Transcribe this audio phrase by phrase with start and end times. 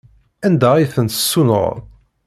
[0.47, 1.75] Anda ay tent-tessunɣeḍ?